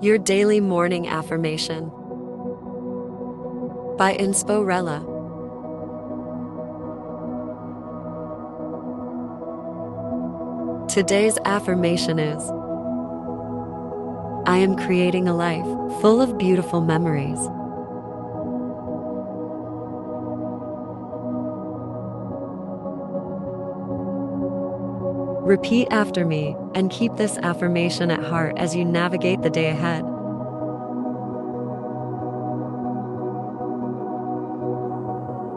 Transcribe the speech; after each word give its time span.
Your 0.00 0.18
daily 0.18 0.60
morning 0.60 1.08
affirmation 1.08 1.88
by 3.96 4.16
Insporella. 4.18 5.12
Today's 10.88 11.38
affirmation 11.44 12.18
is 12.18 12.42
I 14.46 14.58
am 14.58 14.76
creating 14.76 15.28
a 15.28 15.34
life 15.34 15.64
full 16.00 16.20
of 16.20 16.36
beautiful 16.38 16.80
memories. 16.80 17.38
Repeat 25.44 25.88
after 25.90 26.24
me 26.24 26.56
and 26.74 26.90
keep 26.90 27.16
this 27.16 27.36
affirmation 27.36 28.10
at 28.10 28.24
heart 28.24 28.54
as 28.56 28.74
you 28.74 28.82
navigate 28.82 29.42
the 29.42 29.50
day 29.50 29.68
ahead. 29.68 30.02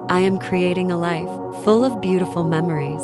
I 0.09 0.19
am 0.19 0.39
creating 0.39 0.91
a 0.91 0.97
life 0.97 1.29
full 1.63 1.85
of 1.85 2.01
beautiful 2.01 2.43
memories. 2.43 3.01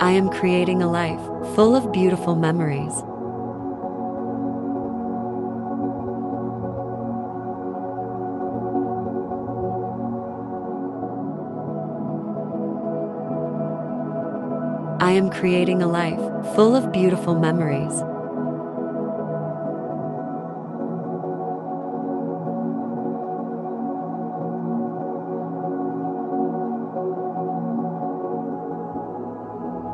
I 0.00 0.12
am 0.12 0.28
creating 0.28 0.82
a 0.82 0.88
life 0.88 1.20
full 1.56 1.74
of 1.74 1.90
beautiful 1.90 2.36
memories. 2.36 3.02
I 15.00 15.12
am 15.12 15.30
creating 15.30 15.80
a 15.80 15.86
life 15.86 16.18
full 16.56 16.74
of 16.74 16.90
beautiful 16.90 17.36
memories. 17.36 18.02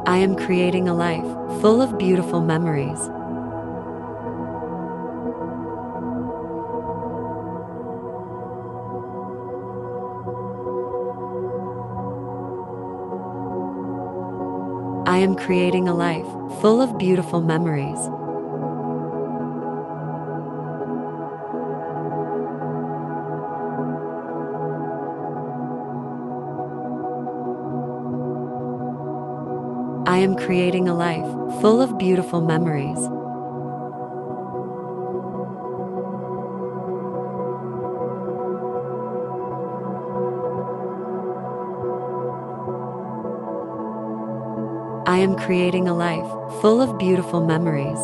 I 0.06 0.16
am 0.16 0.36
creating 0.36 0.88
a 0.88 0.94
life 0.94 1.22
full 1.60 1.82
of 1.82 1.98
beautiful 1.98 2.40
memories. 2.40 2.98
Am 15.24 15.34
creating 15.34 15.88
a 15.88 15.94
life 15.94 16.26
full 16.60 16.82
of 16.82 16.98
beautiful 16.98 17.40
memories. 17.40 17.98
I 30.06 30.18
am 30.18 30.36
creating 30.36 30.88
a 30.88 30.94
life 30.94 31.24
full 31.62 31.80
of 31.80 31.96
beautiful 31.96 32.42
memories. 32.42 33.13
I 45.14 45.18
am 45.18 45.36
creating 45.36 45.86
a 45.86 45.94
life 45.94 46.28
full 46.60 46.82
of 46.82 46.98
beautiful 46.98 47.40
memories. 47.46 48.00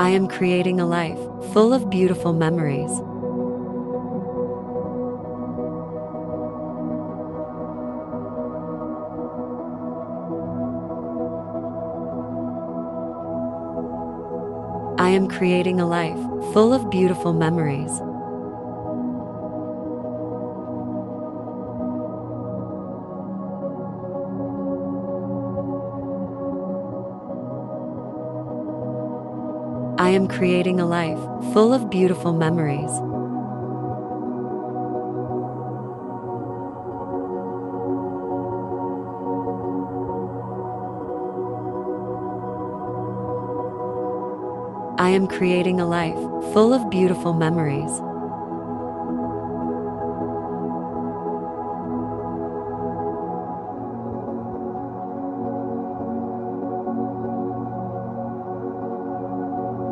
I 0.00 0.10
am 0.10 0.26
creating 0.26 0.80
a 0.80 0.86
life 0.86 1.20
full 1.52 1.72
of 1.72 1.88
beautiful 1.88 2.32
memories. 2.32 2.90
I 15.06 15.10
am 15.10 15.28
creating 15.28 15.78
a 15.78 15.86
life 15.86 16.18
full 16.52 16.74
of 16.74 16.90
beautiful 16.90 17.32
memories. 17.32 17.92
I 29.96 30.10
am 30.10 30.26
creating 30.26 30.80
a 30.80 30.86
life 30.86 31.20
full 31.52 31.72
of 31.72 31.88
beautiful 31.88 32.32
memories. 32.32 32.90
I 45.06 45.10
am 45.10 45.28
creating 45.28 45.78
a 45.78 45.86
life 45.86 46.18
full 46.52 46.74
of 46.74 46.90
beautiful 46.90 47.32
memories. 47.32 47.92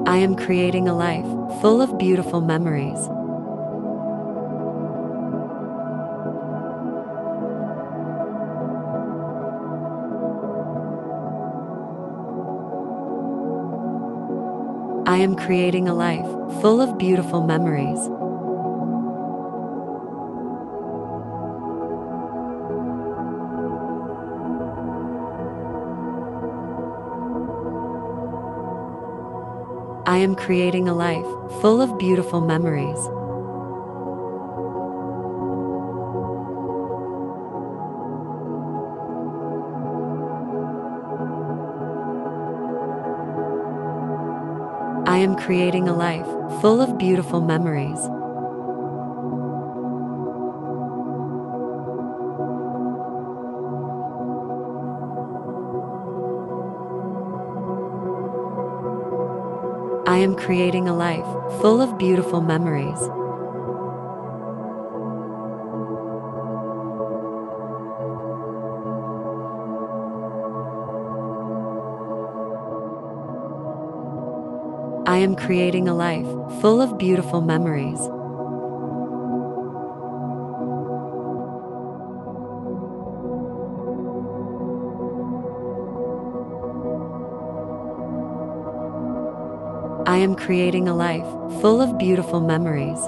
I 0.09 0.19
am 0.19 0.35
creating 0.35 0.89
a 0.89 0.95
life 0.97 1.25
full 1.61 1.81
of 1.81 1.97
beautiful 1.97 2.41
memories. 2.41 3.14
I 15.15 15.19
am 15.19 15.37
creating 15.37 15.87
a 15.87 15.95
life 15.95 16.27
full 16.61 16.81
of 16.81 16.99
beautiful 16.99 17.41
memories. 17.47 18.01
I 30.05 30.19
am 30.19 30.35
creating 30.35 30.89
a 30.89 30.95
life 30.95 31.23
full 31.61 31.81
of 31.81 31.97
beautiful 31.97 32.41
memories. 32.41 32.99
I 45.07 45.19
am 45.19 45.37
creating 45.37 45.87
a 45.87 45.95
life 45.95 46.25
full 46.63 46.81
of 46.81 46.97
beautiful 46.97 47.43
memories. 47.43 47.99
I 60.09 60.17
am 60.17 60.35
creating 60.35 60.89
a 60.89 60.95
life 60.95 61.27
full 61.61 61.83
of 61.83 61.99
beautiful 61.99 62.41
memories. 62.41 62.99
Am 75.25 75.35
creating 75.35 75.89
a 75.89 75.95
life 75.95 76.27
full 76.61 76.83
of 76.83 76.99
beautiful 76.99 77.41
memories. 77.41 77.99
I 90.07 90.19
am 90.19 90.35
creating 90.37 90.89
a 90.89 90.95
life 90.95 91.25
full 91.63 91.81
of 91.81 91.97
beautiful 91.97 92.41
memories. 92.41 93.01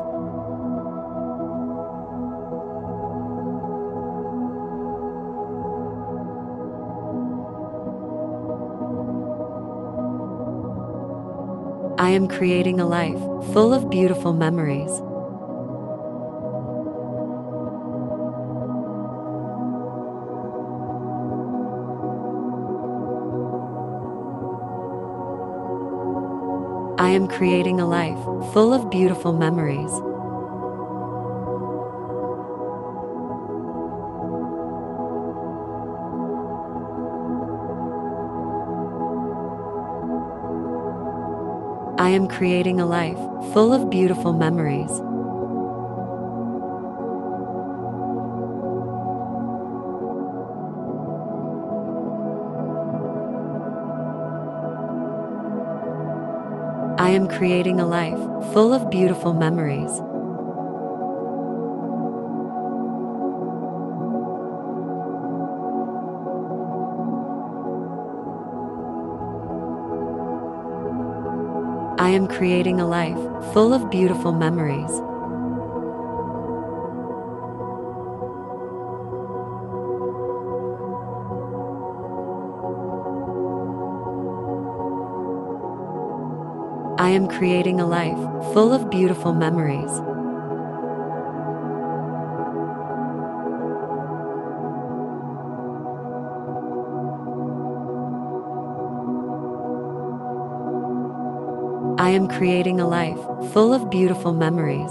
I 12.07 12.11
am 12.11 12.29
creating 12.29 12.79
a 12.79 12.87
life 12.87 13.19
full 13.53 13.75
of 13.75 13.91
beautiful 13.91 14.33
memories. 14.33 14.93
I 26.97 27.11
am 27.11 27.27
creating 27.27 27.81
a 27.81 27.87
life 27.89 28.23
full 28.53 28.73
of 28.73 28.89
beautiful 28.89 29.33
memories. 29.33 29.91
I 41.99 42.11
am 42.11 42.29
creating 42.29 42.79
a 42.79 42.85
life 42.85 43.17
full 43.55 43.73
of 43.73 43.89
beautiful 43.89 44.35
memories. 44.35 44.91
I 57.01 57.09
am 57.11 57.29
creating 57.29 57.81
a 57.81 57.87
life 57.87 58.19
full 58.53 58.75
of 58.75 58.91
beautiful 58.91 59.33
memories. 59.33 59.91
I 72.07 72.11
am 72.11 72.29
creating 72.29 72.79
a 72.79 72.87
life 72.87 73.19
full 73.53 73.75
of 73.75 73.91
beautiful 73.91 74.31
memories. 74.31 74.93
I 86.97 87.11
am 87.11 87.27
creating 87.27 87.81
a 87.81 87.87
life 87.89 88.53
full 88.55 88.73
of 88.73 88.89
beautiful 88.89 89.33
memories. 89.33 90.06
I 101.99 102.11
am 102.11 102.29
creating 102.29 102.79
a 102.79 102.87
life 102.87 103.19
full 103.53 103.73
of 103.73 103.89
beautiful 103.89 104.35
memories. 104.35 104.91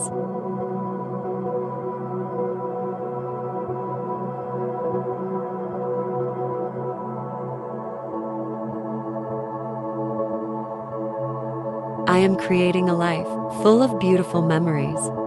I 12.09 12.17
am 12.17 12.35
creating 12.37 12.89
a 12.89 12.95
life 12.95 13.27
full 13.61 13.83
of 13.83 13.99
beautiful 13.99 14.41
memories. 14.41 15.24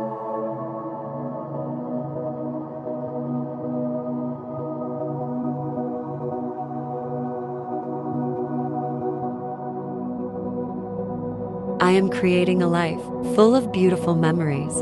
Creating 12.18 12.60
a 12.60 12.66
life 12.66 13.00
full 13.36 13.54
of 13.54 13.70
beautiful 13.70 14.16
memories. 14.16 14.74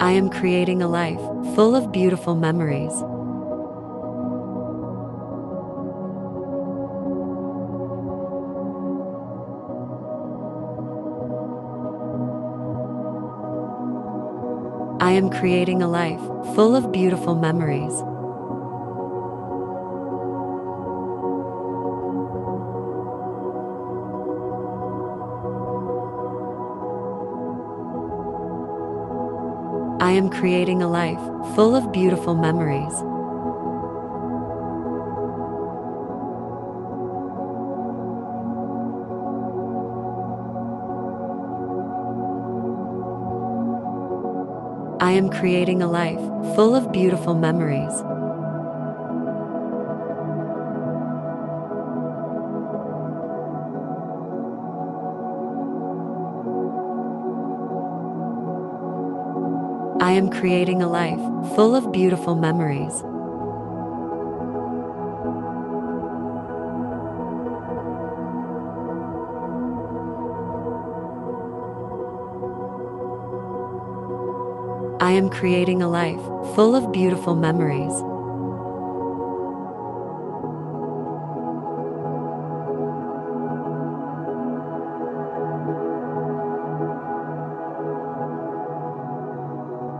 I 0.00 0.10
am 0.10 0.28
creating 0.28 0.82
a 0.82 0.88
life 0.88 1.20
full 1.54 1.76
of 1.76 1.92
beautiful 1.92 2.34
memories. 2.34 2.92
Am 15.18 15.30
creating 15.30 15.82
a 15.82 15.88
life 15.88 16.20
full 16.54 16.76
of 16.76 16.92
beautiful 16.92 17.34
memories. 17.34 17.92
I 30.00 30.12
am 30.12 30.30
creating 30.30 30.82
a 30.82 30.88
life 30.88 31.18
full 31.56 31.74
of 31.74 31.90
beautiful 31.90 32.36
memories. 32.36 32.94
I 45.08 45.12
am 45.12 45.30
creating 45.30 45.80
a 45.80 45.86
life 45.86 46.20
full 46.54 46.74
of 46.74 46.92
beautiful 46.92 47.34
memories. 47.34 47.94
I 60.02 60.12
am 60.12 60.28
creating 60.28 60.82
a 60.82 60.88
life 60.88 61.18
full 61.56 61.74
of 61.74 61.90
beautiful 61.90 62.34
memories. 62.34 63.02
Creating 75.30 75.82
a 75.82 75.88
life 75.88 76.20
full 76.56 76.74
of 76.74 76.90
beautiful 76.90 77.36
memories. 77.36 77.92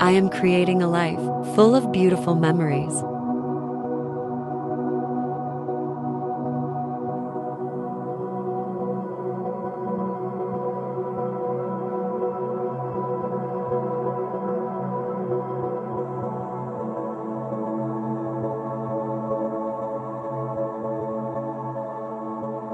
I 0.00 0.10
am 0.12 0.28
creating 0.28 0.82
a 0.82 0.88
life 0.88 1.20
full 1.54 1.76
of 1.76 1.92
beautiful 1.92 2.34
memories. 2.34 3.17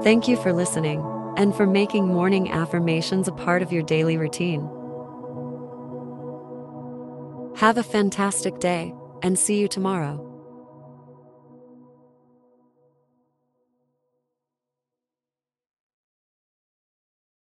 Thank 0.05 0.27
you 0.27 0.37
for 0.37 0.53
listening 0.53 1.03
and 1.35 1.55
for 1.55 1.65
making 1.65 2.07
morning 2.07 2.51
affirmations 2.51 3.27
a 3.27 3.31
part 3.31 3.63
of 3.63 3.71
your 3.71 3.81
daily 3.81 4.17
routine. 4.17 4.61
Have 7.55 7.79
a 7.79 7.83
fantastic 7.83 8.59
day 8.59 8.93
and 9.23 9.39
see 9.39 9.59
you 9.59 9.67
tomorrow. 9.67 10.34